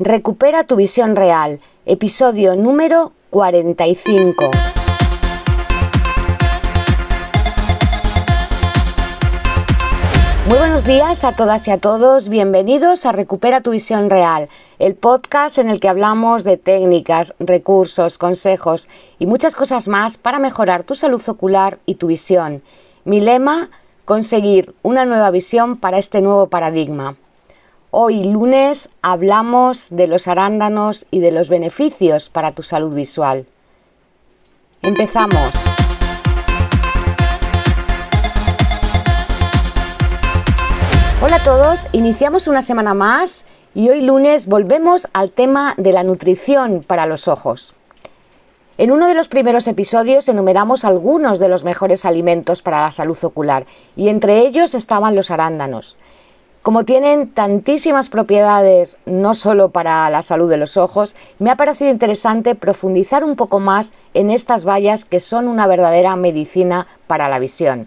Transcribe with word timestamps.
Recupera 0.00 0.64
tu 0.64 0.74
visión 0.74 1.14
real, 1.14 1.60
episodio 1.86 2.56
número 2.56 3.12
45. 3.30 4.50
Muy 10.48 10.58
buenos 10.58 10.82
días 10.82 11.22
a 11.22 11.36
todas 11.36 11.68
y 11.68 11.70
a 11.70 11.78
todos, 11.78 12.28
bienvenidos 12.28 13.06
a 13.06 13.12
Recupera 13.12 13.60
tu 13.60 13.70
visión 13.70 14.10
real, 14.10 14.48
el 14.80 14.96
podcast 14.96 15.58
en 15.58 15.68
el 15.68 15.78
que 15.78 15.88
hablamos 15.88 16.42
de 16.42 16.56
técnicas, 16.56 17.32
recursos, 17.38 18.18
consejos 18.18 18.88
y 19.20 19.26
muchas 19.26 19.54
cosas 19.54 19.86
más 19.86 20.18
para 20.18 20.40
mejorar 20.40 20.82
tu 20.82 20.96
salud 20.96 21.22
ocular 21.28 21.78
y 21.86 21.94
tu 21.94 22.08
visión. 22.08 22.64
Mi 23.04 23.20
lema, 23.20 23.70
conseguir 24.04 24.74
una 24.82 25.04
nueva 25.04 25.30
visión 25.30 25.76
para 25.76 25.98
este 25.98 26.20
nuevo 26.20 26.48
paradigma. 26.48 27.14
Hoy 27.96 28.24
lunes 28.24 28.88
hablamos 29.02 29.86
de 29.90 30.08
los 30.08 30.26
arándanos 30.26 31.06
y 31.12 31.20
de 31.20 31.30
los 31.30 31.48
beneficios 31.48 32.28
para 32.28 32.50
tu 32.50 32.64
salud 32.64 32.92
visual. 32.92 33.46
Empezamos. 34.82 35.52
Hola 41.22 41.36
a 41.36 41.44
todos, 41.44 41.86
iniciamos 41.92 42.48
una 42.48 42.62
semana 42.62 42.94
más 42.94 43.44
y 43.76 43.90
hoy 43.90 44.00
lunes 44.00 44.48
volvemos 44.48 45.06
al 45.12 45.30
tema 45.30 45.74
de 45.76 45.92
la 45.92 46.02
nutrición 46.02 46.84
para 46.84 47.06
los 47.06 47.28
ojos. 47.28 47.76
En 48.76 48.90
uno 48.90 49.06
de 49.06 49.14
los 49.14 49.28
primeros 49.28 49.68
episodios 49.68 50.28
enumeramos 50.28 50.84
algunos 50.84 51.38
de 51.38 51.48
los 51.48 51.62
mejores 51.62 52.04
alimentos 52.04 52.60
para 52.60 52.80
la 52.80 52.90
salud 52.90 53.18
ocular 53.22 53.66
y 53.94 54.08
entre 54.08 54.40
ellos 54.40 54.74
estaban 54.74 55.14
los 55.14 55.30
arándanos. 55.30 55.96
Como 56.64 56.86
tienen 56.86 57.28
tantísimas 57.28 58.08
propiedades, 58.08 58.96
no 59.04 59.34
solo 59.34 59.68
para 59.68 60.08
la 60.08 60.22
salud 60.22 60.48
de 60.48 60.56
los 60.56 60.78
ojos, 60.78 61.14
me 61.38 61.50
ha 61.50 61.56
parecido 61.56 61.90
interesante 61.90 62.54
profundizar 62.54 63.22
un 63.22 63.36
poco 63.36 63.60
más 63.60 63.92
en 64.14 64.30
estas 64.30 64.64
bayas 64.64 65.04
que 65.04 65.20
son 65.20 65.46
una 65.46 65.66
verdadera 65.66 66.16
medicina 66.16 66.86
para 67.06 67.28
la 67.28 67.38
visión. 67.38 67.86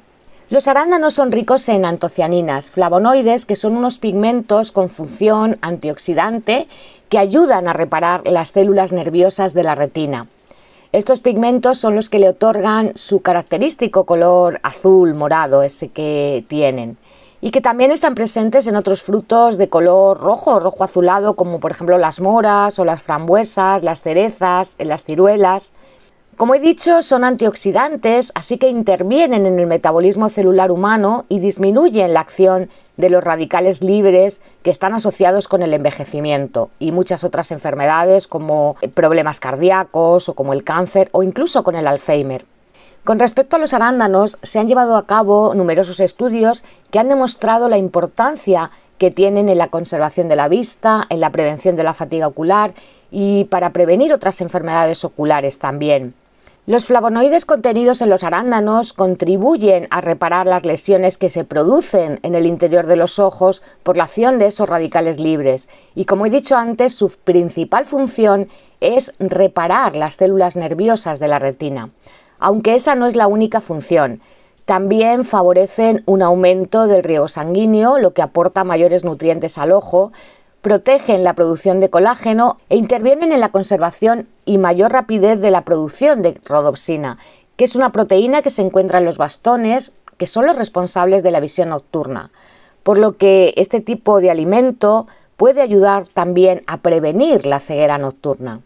Los 0.52 0.68
arándanos 0.68 1.16
son 1.16 1.32
ricos 1.32 1.68
en 1.70 1.86
antocianinas, 1.86 2.70
flavonoides, 2.70 3.48
que 3.48 3.56
son 3.56 3.76
unos 3.76 3.98
pigmentos 3.98 4.72
con 4.72 4.90
función 4.90 5.58
antioxidante 5.62 6.68
que 7.10 7.18
ayudan 7.18 7.68
a 7.68 7.74
reparar 7.74 8.28
las 8.28 8.50
células 8.50 8.92
nerviosas 8.92 9.56
de 9.56 9.64
la 9.64 9.74
retina. 9.74 10.28
Estos 10.92 11.20
pigmentos 11.20 11.80
son 11.80 11.96
los 11.96 12.10
que 12.10 12.20
le 12.20 12.30
otorgan 12.30 12.96
su 12.96 13.24
característico 13.24 14.04
color 14.04 14.60
azul 14.62 15.16
morado, 15.16 15.64
ese 15.64 15.88
que 15.88 16.46
tienen 16.48 17.00
y 17.42 17.52
que 17.52 17.62
también 17.62 17.92
están 17.92 18.16
presentes 18.16 18.68
en 18.68 18.76
otros 18.76 19.04
frutos 19.04 19.58
de 19.58 19.70
color 19.70 20.20
rojo 20.20 20.60
rojo 20.60 20.84
azulado, 20.84 21.36
como 21.36 21.60
por 21.60 21.72
ejemplo 21.72 21.98
las 21.98 22.20
moras 22.20 22.80
o 22.80 22.86
las 22.86 23.02
frambuesas, 23.02 23.84
las 23.84 24.02
cerezas, 24.02 24.76
las 24.80 25.04
ciruelas. 25.04 25.74
Como 26.36 26.54
he 26.54 26.60
dicho, 26.60 27.02
son 27.02 27.24
antioxidantes, 27.24 28.32
así 28.36 28.60
que 28.60 28.70
intervienen 28.70 29.48
en 29.48 29.58
el 29.58 29.66
metabolismo 29.66 30.30
celular 30.30 30.72
humano 30.72 31.26
y 31.30 31.40
disminuyen 31.40 32.14
la 32.14 32.20
acción 32.20 32.70
de 32.96 33.10
los 33.10 33.24
radicales 33.24 33.82
libres 33.82 34.42
que 34.62 34.70
están 34.70 34.94
asociados 34.94 35.48
con 35.48 35.64
el 35.64 35.74
envejecimiento 35.74 36.70
y 36.78 36.92
muchas 36.92 37.24
otras 37.24 37.52
enfermedades 37.52 38.28
como 38.28 38.76
problemas 38.94 39.40
cardíacos 39.40 40.30
o 40.30 40.36
como 40.36 40.54
el 40.54 40.64
cáncer 40.64 41.10
o 41.12 41.24
incluso 41.24 41.64
con 41.64 41.76
el 41.76 41.88
Alzheimer. 41.88 42.46
Con 43.08 43.20
respecto 43.20 43.56
a 43.56 43.60
los 43.60 43.74
arándanos, 43.74 44.38
se 44.44 44.60
han 44.60 44.68
llevado 44.68 44.98
a 44.98 45.06
cabo 45.06 45.54
numerosos 45.56 46.02
estudios 46.02 46.66
que 46.92 47.00
han 47.00 47.08
demostrado 47.08 47.70
la 47.70 47.78
importancia 47.78 48.70
que 48.98 49.12
tienen 49.12 49.48
en 49.48 49.58
la 49.58 49.70
conservación 49.70 50.28
de 50.28 50.36
la 50.36 50.50
vista, 50.50 51.06
en 51.10 51.22
la 51.22 51.32
prevención 51.32 51.78
de 51.78 51.86
la 51.86 51.94
fatiga 51.94 52.28
ocular 52.28 52.74
y 53.10 53.46
para 53.46 53.72
prevenir 53.72 54.12
otras 54.12 54.42
enfermedades 54.42 55.06
oculares 55.06 55.58
también. 55.58 56.16
Los 56.66 56.88
flavonoides 56.88 57.46
contenidos 57.46 58.02
en 58.02 58.10
los 58.10 58.26
arándanos 58.26 58.92
contribuyen 58.92 59.88
a 59.90 60.02
reparar 60.02 60.46
las 60.46 60.66
lesiones 60.66 61.18
que 61.18 61.30
se 61.30 61.46
producen 61.46 62.20
en 62.24 62.36
el 62.36 62.46
interior 62.46 62.88
de 62.88 62.98
los 62.98 63.20
ojos 63.20 63.64
por 63.84 63.96
la 63.96 64.04
acción 64.04 64.38
de 64.38 64.48
esos 64.48 64.68
radicales 64.68 65.18
libres. 65.18 65.70
Y 65.96 66.04
como 66.04 66.26
he 66.26 66.30
dicho 66.30 66.58
antes, 66.58 66.94
su 66.94 67.08
principal 67.10 67.86
función 67.86 68.50
es 68.82 69.14
reparar 69.18 69.96
las 69.96 70.16
células 70.16 70.58
nerviosas 70.58 71.22
de 71.22 71.30
la 71.30 71.40
retina 71.40 71.90
aunque 72.40 72.76
esa 72.76 72.96
no 72.96 73.08
es 73.08 73.16
la 73.16 73.28
única 73.28 73.62
función. 73.62 74.22
También 74.66 75.24
favorecen 75.24 76.04
un 76.06 76.22
aumento 76.22 76.88
del 76.88 77.04
riego 77.04 77.28
sanguíneo, 77.28 77.98
lo 77.98 78.14
que 78.14 78.22
aporta 78.22 78.64
mayores 78.64 79.06
nutrientes 79.06 79.58
al 79.58 79.72
ojo, 79.72 80.12
protegen 80.62 81.24
la 81.24 81.34
producción 81.34 81.80
de 81.80 81.90
colágeno 81.90 82.58
e 82.70 82.76
intervienen 82.76 83.32
en 83.32 83.40
la 83.40 83.54
conservación 83.54 84.28
y 84.46 84.58
mayor 84.58 84.92
rapidez 84.92 85.40
de 85.40 85.52
la 85.52 85.62
producción 85.62 86.22
de 86.22 86.40
rodopsina, 86.46 87.18
que 87.56 87.64
es 87.64 87.76
una 87.76 87.92
proteína 87.92 88.42
que 88.42 88.50
se 88.50 88.62
encuentra 88.62 89.00
en 89.00 89.06
los 89.06 89.18
bastones, 89.18 89.94
que 90.18 90.28
son 90.28 90.46
los 90.46 90.58
responsables 90.58 91.24
de 91.24 91.32
la 91.32 91.40
visión 91.40 91.70
nocturna. 91.70 92.32
Por 92.84 92.98
lo 92.98 93.14
que 93.14 93.54
este 93.56 93.80
tipo 93.80 94.20
de 94.20 94.32
alimento 94.32 95.08
puede 95.38 95.62
ayudar 95.62 96.08
también 96.08 96.64
a 96.68 96.78
prevenir 96.78 97.46
la 97.46 97.60
ceguera 97.60 97.98
nocturna. 97.98 98.62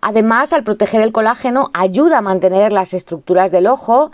Además, 0.00 0.52
al 0.52 0.64
proteger 0.64 1.02
el 1.02 1.12
colágeno, 1.12 1.70
ayuda 1.74 2.18
a 2.18 2.22
mantener 2.22 2.72
las 2.72 2.94
estructuras 2.94 3.50
del 3.50 3.66
ojo, 3.66 4.10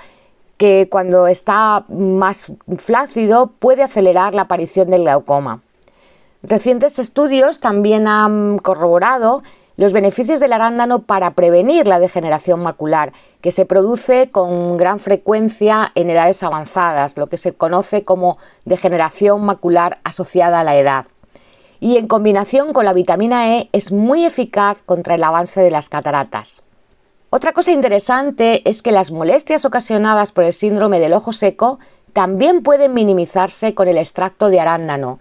que 0.56 0.88
cuando 0.90 1.26
está 1.26 1.84
más 1.88 2.50
flácido 2.78 3.52
puede 3.58 3.82
acelerar 3.82 4.34
la 4.34 4.42
aparición 4.42 4.90
del 4.90 5.02
glaucoma. 5.02 5.60
Recientes 6.42 6.98
estudios 6.98 7.60
también 7.60 8.08
han 8.08 8.58
corroborado 8.58 9.42
los 9.76 9.92
beneficios 9.92 10.40
del 10.40 10.54
arándano 10.54 11.02
para 11.02 11.32
prevenir 11.32 11.86
la 11.86 11.98
degeneración 11.98 12.62
macular, 12.62 13.12
que 13.42 13.52
se 13.52 13.66
produce 13.66 14.30
con 14.30 14.78
gran 14.78 14.98
frecuencia 14.98 15.92
en 15.94 16.08
edades 16.08 16.42
avanzadas, 16.42 17.16
lo 17.18 17.26
que 17.26 17.36
se 17.36 17.52
conoce 17.52 18.02
como 18.02 18.38
degeneración 18.64 19.44
macular 19.44 19.98
asociada 20.04 20.60
a 20.60 20.64
la 20.64 20.76
edad 20.76 21.06
y 21.80 21.96
en 21.96 22.08
combinación 22.08 22.72
con 22.72 22.84
la 22.84 22.92
vitamina 22.92 23.56
E 23.56 23.68
es 23.72 23.92
muy 23.92 24.24
eficaz 24.24 24.82
contra 24.84 25.14
el 25.14 25.24
avance 25.24 25.60
de 25.60 25.70
las 25.70 25.88
cataratas. 25.88 26.62
Otra 27.30 27.52
cosa 27.52 27.72
interesante 27.72 28.62
es 28.68 28.82
que 28.82 28.92
las 28.92 29.10
molestias 29.10 29.64
ocasionadas 29.64 30.32
por 30.32 30.44
el 30.44 30.52
síndrome 30.52 31.00
del 31.00 31.12
ojo 31.12 31.32
seco 31.32 31.78
también 32.12 32.62
pueden 32.62 32.94
minimizarse 32.94 33.74
con 33.74 33.88
el 33.88 33.98
extracto 33.98 34.48
de 34.48 34.60
arándano. 34.60 35.18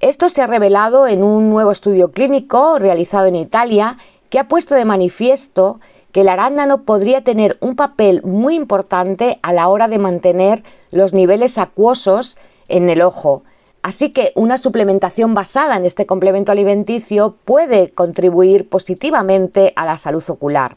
Esto 0.00 0.28
se 0.28 0.42
ha 0.42 0.46
revelado 0.46 1.06
en 1.06 1.22
un 1.22 1.50
nuevo 1.50 1.70
estudio 1.70 2.12
clínico 2.12 2.78
realizado 2.78 3.26
en 3.26 3.34
Italia 3.34 3.96
que 4.30 4.38
ha 4.38 4.46
puesto 4.46 4.74
de 4.74 4.84
manifiesto 4.84 5.80
que 6.12 6.20
el 6.20 6.28
arándano 6.28 6.82
podría 6.82 7.24
tener 7.24 7.58
un 7.60 7.76
papel 7.76 8.22
muy 8.22 8.54
importante 8.54 9.38
a 9.42 9.52
la 9.52 9.68
hora 9.68 9.88
de 9.88 9.98
mantener 9.98 10.62
los 10.90 11.12
niveles 11.12 11.58
acuosos 11.58 12.38
en 12.68 12.88
el 12.88 13.02
ojo, 13.02 13.42
Así 13.86 14.10
que 14.10 14.32
una 14.34 14.58
suplementación 14.58 15.34
basada 15.34 15.76
en 15.76 15.84
este 15.84 16.06
complemento 16.06 16.50
alimenticio 16.50 17.36
puede 17.44 17.92
contribuir 17.92 18.68
positivamente 18.68 19.72
a 19.76 19.86
la 19.86 19.96
salud 19.96 20.24
ocular. 20.26 20.76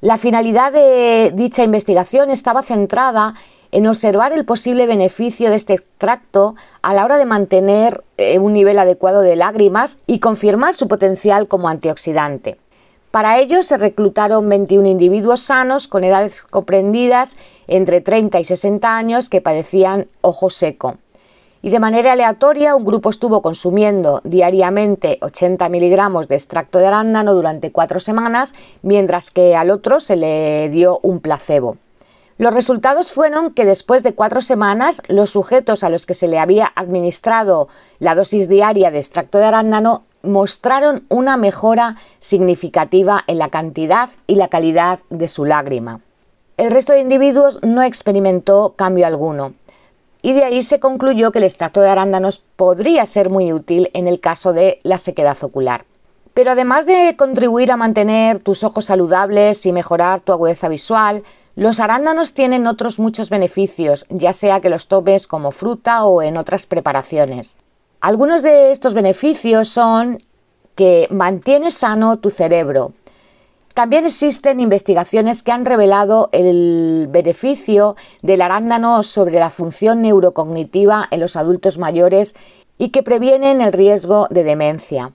La 0.00 0.16
finalidad 0.16 0.70
de 0.70 1.32
dicha 1.34 1.64
investigación 1.64 2.30
estaba 2.30 2.62
centrada 2.62 3.34
en 3.72 3.88
observar 3.88 4.32
el 4.32 4.44
posible 4.44 4.86
beneficio 4.86 5.50
de 5.50 5.56
este 5.56 5.72
extracto 5.74 6.54
a 6.82 6.94
la 6.94 7.04
hora 7.04 7.16
de 7.16 7.24
mantener 7.24 8.04
eh, 8.16 8.38
un 8.38 8.52
nivel 8.52 8.78
adecuado 8.78 9.20
de 9.20 9.34
lágrimas 9.34 9.98
y 10.06 10.20
confirmar 10.20 10.76
su 10.76 10.86
potencial 10.86 11.48
como 11.48 11.68
antioxidante. 11.68 12.58
Para 13.10 13.40
ello 13.40 13.64
se 13.64 13.76
reclutaron 13.76 14.48
21 14.48 14.86
individuos 14.86 15.40
sanos 15.40 15.88
con 15.88 16.04
edades 16.04 16.42
comprendidas 16.42 17.36
entre 17.66 18.00
30 18.00 18.38
y 18.38 18.44
60 18.44 18.96
años 18.96 19.28
que 19.28 19.40
padecían 19.40 20.06
ojo 20.20 20.48
seco 20.48 20.98
y 21.64 21.70
de 21.70 21.80
manera 21.80 22.12
aleatoria 22.12 22.76
un 22.76 22.84
grupo 22.84 23.08
estuvo 23.08 23.40
consumiendo 23.40 24.20
diariamente 24.22 25.16
80 25.22 25.66
miligramos 25.70 26.28
de 26.28 26.34
extracto 26.34 26.78
de 26.78 26.88
arándano 26.88 27.32
durante 27.32 27.72
cuatro 27.72 28.00
semanas, 28.00 28.54
mientras 28.82 29.30
que 29.30 29.56
al 29.56 29.70
otro 29.70 29.98
se 29.98 30.16
le 30.16 30.68
dio 30.68 31.00
un 31.02 31.20
placebo. 31.20 31.78
Los 32.36 32.52
resultados 32.52 33.12
fueron 33.12 33.54
que 33.54 33.64
después 33.64 34.02
de 34.02 34.12
cuatro 34.12 34.42
semanas 34.42 35.00
los 35.08 35.30
sujetos 35.30 35.84
a 35.84 35.88
los 35.88 36.04
que 36.04 36.12
se 36.12 36.28
le 36.28 36.38
había 36.38 36.70
administrado 36.76 37.68
la 37.98 38.14
dosis 38.14 38.46
diaria 38.46 38.90
de 38.90 38.98
extracto 38.98 39.38
de 39.38 39.46
arándano 39.46 40.02
mostraron 40.22 41.06
una 41.08 41.38
mejora 41.38 41.96
significativa 42.18 43.24
en 43.26 43.38
la 43.38 43.48
cantidad 43.48 44.10
y 44.26 44.34
la 44.34 44.48
calidad 44.48 44.98
de 45.08 45.28
su 45.28 45.46
lágrima. 45.46 46.00
El 46.58 46.70
resto 46.70 46.92
de 46.92 47.00
individuos 47.00 47.58
no 47.62 47.82
experimentó 47.82 48.74
cambio 48.76 49.06
alguno 49.06 49.54
y 50.24 50.32
de 50.32 50.42
ahí 50.42 50.62
se 50.62 50.80
concluyó 50.80 51.32
que 51.32 51.38
el 51.38 51.44
extracto 51.44 51.82
de 51.82 51.90
arándanos 51.90 52.38
podría 52.56 53.04
ser 53.04 53.28
muy 53.28 53.52
útil 53.52 53.90
en 53.92 54.08
el 54.08 54.20
caso 54.20 54.54
de 54.54 54.80
la 54.82 54.96
sequedad 54.96 55.36
ocular. 55.42 55.84
Pero 56.32 56.52
además 56.52 56.86
de 56.86 57.14
contribuir 57.18 57.70
a 57.70 57.76
mantener 57.76 58.38
tus 58.38 58.64
ojos 58.64 58.86
saludables 58.86 59.66
y 59.66 59.72
mejorar 59.72 60.22
tu 60.22 60.32
agudeza 60.32 60.68
visual, 60.68 61.24
los 61.56 61.78
arándanos 61.78 62.32
tienen 62.32 62.66
otros 62.66 62.98
muchos 62.98 63.28
beneficios, 63.28 64.06
ya 64.08 64.32
sea 64.32 64.62
que 64.62 64.70
los 64.70 64.88
tomes 64.88 65.26
como 65.26 65.50
fruta 65.50 66.04
o 66.04 66.22
en 66.22 66.38
otras 66.38 66.64
preparaciones. 66.64 67.58
Algunos 68.00 68.42
de 68.42 68.72
estos 68.72 68.94
beneficios 68.94 69.68
son 69.68 70.22
que 70.74 71.06
mantiene 71.10 71.70
sano 71.70 72.18
tu 72.18 72.30
cerebro. 72.30 72.94
También 73.74 74.06
existen 74.06 74.60
investigaciones 74.60 75.42
que 75.42 75.50
han 75.50 75.64
revelado 75.64 76.28
el 76.30 77.08
beneficio 77.10 77.96
del 78.22 78.40
arándano 78.40 79.02
sobre 79.02 79.40
la 79.40 79.50
función 79.50 80.00
neurocognitiva 80.00 81.08
en 81.10 81.18
los 81.18 81.34
adultos 81.34 81.76
mayores 81.76 82.36
y 82.78 82.90
que 82.90 83.02
previenen 83.02 83.60
el 83.60 83.72
riesgo 83.72 84.28
de 84.30 84.44
demencia. 84.44 85.12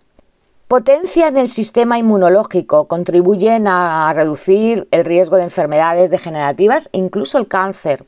Potencian 0.67 1.38
el 1.38 1.47
sistema 1.47 1.97
inmunológico, 1.97 2.89
contribuyen 2.89 3.65
a 3.65 4.11
reducir 4.13 4.89
el 4.91 5.06
riesgo 5.06 5.38
de 5.38 5.44
enfermedades 5.44 6.11
degenerativas, 6.11 6.89
incluso 6.91 7.38
el 7.38 7.47
cáncer. 7.47 8.06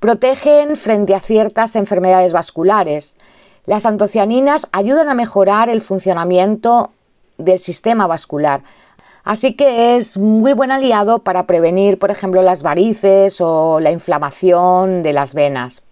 Protegen 0.00 0.76
frente 0.76 1.14
a 1.14 1.20
ciertas 1.20 1.76
enfermedades 1.76 2.32
vasculares. 2.32 3.16
Las 3.66 3.86
antocianinas 3.86 4.66
ayudan 4.72 5.08
a 5.08 5.14
mejorar 5.14 5.70
el 5.70 5.80
funcionamiento 5.80 6.90
del 7.38 7.60
sistema 7.60 8.08
vascular. 8.08 8.62
Así 9.24 9.54
que 9.54 9.96
es 9.96 10.18
muy 10.18 10.52
buen 10.52 10.72
aliado 10.72 11.20
para 11.20 11.46
prevenir, 11.46 11.98
por 11.98 12.10
ejemplo, 12.10 12.42
las 12.42 12.62
varices 12.62 13.40
o 13.40 13.78
la 13.78 13.92
inflamación 13.92 15.02
de 15.02 15.12
las 15.12 15.32
venas. 15.32 15.82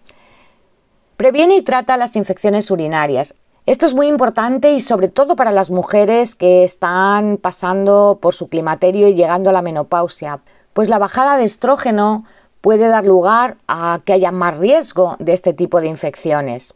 Previene 1.15 1.55
y 1.55 1.61
trata 1.61 1.97
las 1.97 2.15
infecciones 2.15 2.69
urinarias. 2.71 3.35
Esto 3.65 3.85
es 3.85 3.93
muy 3.93 4.07
importante 4.07 4.73
y 4.73 4.79
sobre 4.79 5.07
todo 5.07 5.35
para 5.35 5.51
las 5.51 5.69
mujeres 5.69 6.35
que 6.35 6.63
están 6.63 7.37
pasando 7.37 8.17
por 8.21 8.33
su 8.33 8.49
climaterio 8.49 9.07
y 9.07 9.13
llegando 9.13 9.49
a 9.49 9.53
la 9.53 9.61
menopausia, 9.61 10.39
pues 10.73 10.89
la 10.89 10.97
bajada 10.97 11.37
de 11.37 11.43
estrógeno 11.43 12.25
puede 12.59 12.87
dar 12.87 13.05
lugar 13.05 13.57
a 13.67 14.01
que 14.03 14.13
haya 14.13 14.31
más 14.31 14.57
riesgo 14.57 15.15
de 15.19 15.33
este 15.33 15.53
tipo 15.53 15.79
de 15.79 15.87
infecciones. 15.87 16.73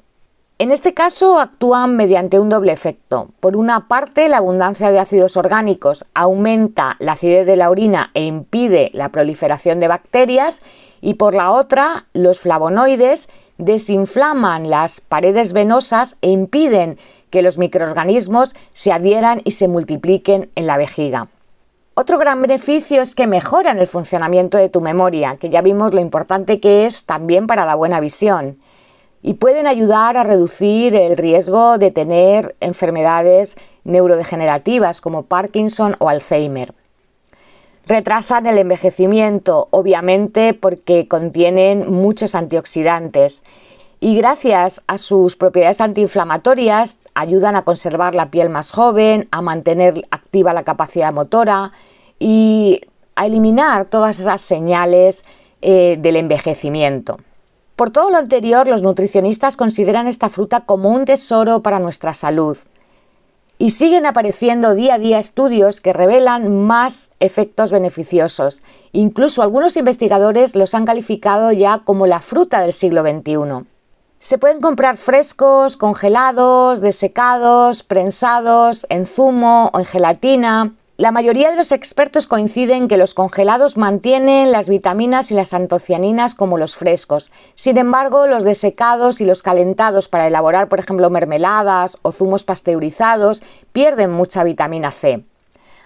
En 0.58 0.72
este 0.72 0.94
caso 0.94 1.38
actúan 1.42 1.98
mediante 1.98 2.40
un 2.40 2.48
doble 2.48 2.72
efecto. 2.72 3.32
Por 3.42 3.58
una 3.58 3.90
parte, 3.90 4.30
la 4.30 4.38
abundancia 4.38 4.90
de 4.90 5.00
ácidos 5.00 5.36
orgánicos 5.36 6.06
aumenta 6.14 6.96
la 7.00 7.12
acidez 7.12 7.46
de 7.46 7.58
la 7.58 7.70
orina 7.70 8.10
e 8.14 8.24
impide 8.24 8.90
la 8.94 9.10
proliferación 9.10 9.82
de 9.82 9.90
bacterias 9.90 10.62
y 11.02 11.16
por 11.16 11.36
la 11.36 11.52
otra, 11.52 12.06
los 12.14 12.40
flavonoides 12.40 13.28
desinflaman 13.58 14.70
las 14.70 15.02
paredes 15.02 15.52
venosas 15.52 16.16
e 16.22 16.32
impiden 16.32 16.98
que 17.32 17.42
los 17.42 17.58
microorganismos 17.58 18.56
se 18.72 18.94
adhieran 18.94 19.42
y 19.44 19.52
se 19.52 19.68
multipliquen 19.68 20.50
en 20.56 20.68
la 20.68 20.78
vejiga. 20.78 21.28
Otro 21.96 22.18
gran 22.18 22.42
beneficio 22.42 23.02
es 23.02 23.14
que 23.14 23.28
mejoran 23.28 23.78
el 23.80 23.88
funcionamiento 23.88 24.58
de 24.58 24.70
tu 24.70 24.80
memoria, 24.80 25.36
que 25.36 25.50
ya 25.50 25.62
vimos 25.62 25.94
lo 25.94 26.00
importante 26.00 26.62
que 26.62 26.86
es 26.86 27.06
también 27.06 27.46
para 27.46 27.66
la 27.66 27.76
buena 27.76 28.00
visión, 28.00 28.58
y 29.26 29.34
pueden 29.34 29.66
ayudar 29.66 30.18
a 30.18 30.24
reducir 30.24 30.94
el 30.94 31.18
riesgo 31.18 31.80
de 31.80 31.90
tener 31.90 32.56
enfermedades 32.60 33.58
neurodegenerativas 33.84 35.02
como 35.02 35.24
Parkinson 35.24 35.96
o 35.98 36.10
Alzheimer. 36.10 36.76
Retrasan 37.88 38.46
el 38.46 38.60
envejecimiento, 38.60 39.68
obviamente 39.72 40.54
porque 40.54 41.08
contienen 41.08 41.92
muchos 41.92 42.36
antioxidantes 42.36 43.44
y 44.00 44.16
gracias 44.16 44.84
a 44.86 45.00
sus 45.00 45.36
propiedades 45.36 45.82
antiinflamatorias 45.82 47.00
ayudan 47.16 47.56
a 47.56 47.64
conservar 47.64 48.14
la 48.14 48.30
piel 48.30 48.52
más 48.52 48.72
joven, 48.72 49.28
a 49.32 49.42
mantener 49.42 50.08
activa 50.12 50.54
la 50.54 50.62
capacidad 50.62 51.12
motora 51.12 51.72
y 52.20 52.80
a 53.16 53.26
eliminar 53.26 53.86
todas 53.86 54.20
esas 54.20 54.42
señales 54.42 55.26
eh, 55.64 55.98
del 56.00 56.18
envejecimiento. 56.18 57.18
Por 57.76 57.90
todo 57.90 58.10
lo 58.10 58.18
anterior, 58.18 58.68
los 58.68 58.82
nutricionistas 58.82 59.58
consideran 59.58 60.08
esta 60.08 60.30
fruta 60.30 60.62
como 60.62 60.90
un 60.90 61.04
tesoro 61.04 61.62
para 61.62 61.80
nuestra 61.80 62.14
salud. 62.14 62.58
Y 63.58 63.72
siguen 63.72 64.06
apareciendo 64.06 64.76
día 64.76 64.96
a 64.96 64.98
día 64.98 65.20
estudios 65.20 65.82
que 65.82 65.92
revelan 65.92 66.64
más 66.66 67.12
efectos 67.20 67.72
beneficiosos. 67.72 68.64
Incluso 68.94 69.42
algunos 69.42 69.76
investigadores 69.76 70.56
los 70.56 70.74
han 70.74 70.86
calificado 70.86 71.52
ya 71.52 71.82
como 71.84 72.08
la 72.08 72.22
fruta 72.22 72.62
del 72.62 72.72
siglo 72.72 73.02
XXI. 73.02 73.68
Se 74.20 74.38
pueden 74.38 74.62
comprar 74.62 74.96
frescos, 74.96 75.76
congelados, 75.76 76.80
desecados, 76.80 77.84
prensados, 77.84 78.88
en 78.90 79.06
zumo 79.06 79.70
o 79.74 79.80
en 79.80 79.86
gelatina. 79.86 80.74
La 80.98 81.12
mayoría 81.12 81.50
de 81.50 81.58
los 81.58 81.74
expertos 81.74 82.26
coinciden 82.26 82.88
que 82.88 82.96
los 82.96 83.14
congelados 83.14 83.76
mantienen 83.76 84.54
las 84.54 84.70
vitaminas 84.70 85.30
y 85.30 85.34
las 85.34 85.54
antocianinas 85.54 86.36
como 86.36 86.58
los 86.58 86.78
frescos. 86.78 87.34
Sin 87.54 87.78
embargo, 87.78 88.28
los 88.28 88.46
desecados 88.46 89.20
y 89.20 89.26
los 89.26 89.44
calentados 89.44 90.08
para 90.08 90.26
elaborar, 90.26 90.70
por 90.70 90.80
ejemplo, 90.80 91.10
mermeladas 91.10 91.98
o 92.02 92.14
zumos 92.14 92.46
pasteurizados 92.46 93.44
pierden 93.74 94.14
mucha 94.14 94.46
vitamina 94.46 94.90
C. 94.90 95.26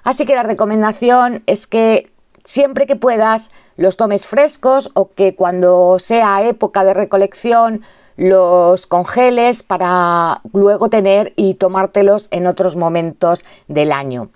Así 0.03 0.27
que 0.27 0.35
la 0.35 0.43
recomendación 0.43 1.41
es 1.47 1.65
que 1.65 2.11
siempre 2.43 2.85
que 2.85 2.95
puedas 2.95 3.49
los 3.77 3.97
tomes 3.97 4.27
frescos 4.27 4.91
o 4.93 5.09
que 5.09 5.33
cuando 5.33 5.97
sea 5.97 6.43
época 6.43 6.83
de 6.83 6.93
recolección 6.93 7.81
los 8.15 8.85
congeles 8.85 9.63
para 9.63 10.41
luego 10.53 10.89
tener 10.89 11.33
y 11.35 11.55
tomártelos 11.55 12.27
en 12.29 12.45
otros 12.45 12.75
momentos 12.75 13.43
del 13.67 13.91
año. 13.91 14.29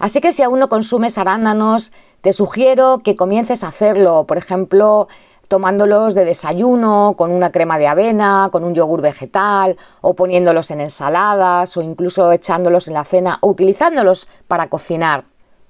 Así 0.00 0.20
que 0.20 0.32
si 0.32 0.42
aún 0.42 0.58
no 0.58 0.70
consumes 0.70 1.18
arándanos, 1.18 1.92
te 2.22 2.32
sugiero 2.32 3.02
que 3.04 3.16
comiences 3.16 3.62
a 3.62 3.68
hacerlo, 3.68 4.24
por 4.26 4.38
ejemplo, 4.38 5.08
tomándolos 5.46 6.14
de 6.14 6.24
desayuno, 6.24 7.14
con 7.18 7.30
una 7.30 7.52
crema 7.52 7.78
de 7.78 7.86
avena, 7.86 8.48
con 8.50 8.64
un 8.64 8.74
yogur 8.74 9.02
vegetal, 9.02 9.76
o 10.00 10.14
poniéndolos 10.14 10.70
en 10.70 10.80
ensaladas, 10.80 11.76
o 11.76 11.82
incluso 11.82 12.32
echándolos 12.32 12.88
en 12.88 12.94
la 12.94 13.04
cena, 13.04 13.38
o 13.42 13.48
utilizándolos 13.50 14.26
para 14.48 14.68
cocinar, 14.68 15.24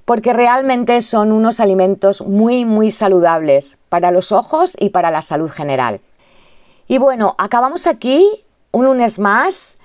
porque 0.05 0.33
realmente 0.33 1.03
son 1.03 1.33
unos 1.33 1.59
alimentos 1.59 2.21
muy, 2.21 2.65
muy 2.65 2.93
saludables 2.93 3.79
para 3.89 4.13
los 4.13 4.31
ojos 4.31 4.77
y 4.79 4.91
para 4.91 5.11
la 5.11 5.23
salud 5.23 5.51
general. 5.51 6.01
Y 6.87 6.99
bueno, 6.99 7.35
acabamos 7.37 7.89
aquí 7.89 8.29
un 8.71 8.85
lunes 8.85 9.19
más. 9.19 9.79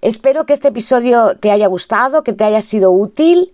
Espero 0.00 0.44
que 0.44 0.54
este 0.54 0.68
episodio 0.68 1.36
te 1.36 1.52
haya 1.52 1.68
gustado, 1.68 2.24
que 2.24 2.32
te 2.32 2.42
haya 2.42 2.62
sido 2.62 2.90
útil. 2.90 3.52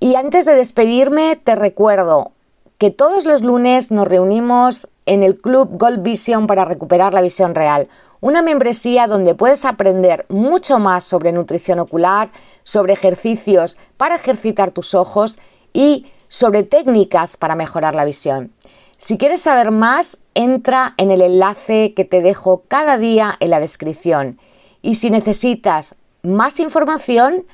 Y 0.00 0.16
antes 0.16 0.44
de 0.44 0.54
despedirme, 0.54 1.36
te 1.36 1.54
recuerdo 1.54 2.32
que 2.78 2.90
todos 2.90 3.24
los 3.24 3.42
lunes 3.42 3.90
nos 3.90 4.08
reunimos 4.08 4.88
en 5.06 5.22
el 5.22 5.40
Club 5.40 5.78
Gold 5.78 6.02
Vision 6.02 6.46
para 6.46 6.64
recuperar 6.64 7.14
la 7.14 7.22
visión 7.22 7.54
real. 7.54 7.88
Una 8.20 8.42
membresía 8.42 9.06
donde 9.06 9.34
puedes 9.34 9.64
aprender 9.64 10.26
mucho 10.28 10.78
más 10.78 11.04
sobre 11.04 11.32
nutrición 11.32 11.78
ocular, 11.78 12.30
sobre 12.62 12.94
ejercicios 12.94 13.78
para 13.96 14.16
ejercitar 14.16 14.70
tus 14.70 14.94
ojos 14.94 15.38
y 15.72 16.06
sobre 16.28 16.62
técnicas 16.62 17.36
para 17.36 17.54
mejorar 17.54 17.94
la 17.94 18.04
visión. 18.04 18.52
Si 18.96 19.18
quieres 19.18 19.42
saber 19.42 19.70
más, 19.70 20.18
entra 20.34 20.94
en 20.96 21.10
el 21.10 21.20
enlace 21.20 21.94
que 21.94 22.04
te 22.04 22.22
dejo 22.22 22.62
cada 22.68 22.96
día 22.96 23.36
en 23.40 23.50
la 23.50 23.60
descripción. 23.60 24.38
Y 24.82 24.94
si 24.94 25.10
necesitas 25.10 25.94
más 26.22 26.60
información, 26.60 27.44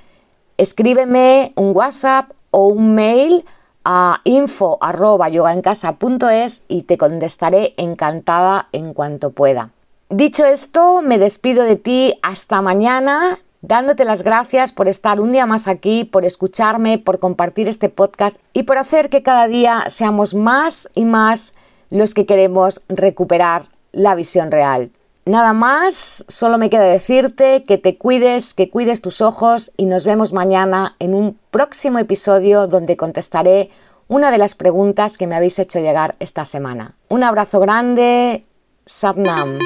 escríbeme 0.61 1.53
un 1.57 1.75
WhatsApp 1.75 2.31
o 2.51 2.67
un 2.67 2.95
mail 2.95 3.47
a 3.83 4.21
info.yogaencasa.es 4.25 6.63
y 6.69 6.83
te 6.83 6.99
contestaré 6.99 7.73
encantada 7.79 8.69
en 8.73 8.93
cuanto 8.93 9.31
pueda. 9.31 9.71
Dicho 10.11 10.45
esto, 10.45 11.01
me 11.01 11.17
despido 11.17 11.65
de 11.65 11.77
ti 11.77 12.13
hasta 12.21 12.61
mañana 12.61 13.39
dándote 13.63 14.05
las 14.05 14.23
gracias 14.23 14.73
por 14.73 14.87
estar 14.87 15.19
un 15.19 15.33
día 15.33 15.47
más 15.47 15.67
aquí, 15.67 16.05
por 16.05 16.27
escucharme, 16.27 16.99
por 16.99 17.21
compartir 17.21 17.67
este 17.67 17.89
podcast 17.89 18.37
y 18.53 18.65
por 18.65 18.77
hacer 18.77 19.09
que 19.09 19.23
cada 19.23 19.49
día 19.49 19.85
seamos 19.89 20.35
más 20.35 20.91
y 20.95 21.07
más 21.07 21.55
los 21.89 22.13
que 22.13 22.27
queremos 22.27 22.83
recuperar 22.89 23.71
la 23.93 24.15
visión 24.15 24.51
real. 24.51 24.91
Nada 25.27 25.53
más, 25.53 26.25
solo 26.29 26.57
me 26.57 26.71
queda 26.71 26.85
decirte 26.85 27.65
que 27.65 27.79
te 27.79 27.99
cuides, 27.99 28.55
que 28.55 28.71
cuides 28.71 29.03
tus 29.03 29.21
ojos 29.21 29.71
y 29.77 29.85
nos 29.85 30.05
vemos 30.05 30.33
mañana 30.33 30.97
en 30.99 31.15
un 31.15 31.39
próximo 31.51 31.99
episodio 31.99 32.67
donde 32.67 32.97
contestaré 32.97 33.71
una 34.09 34.31
de 34.31 34.39
las 34.39 34.55
preguntas 34.55 35.19
que 35.19 35.27
me 35.27 35.37
habéis 35.37 35.59
hecho 35.59 35.79
llegar 35.79 36.17
esta 36.19 36.45
semana. 36.45 36.97
Un 37.09 37.23
abrazo 37.23 37.61
grande, 37.61 38.45
Satnam. 38.85 39.59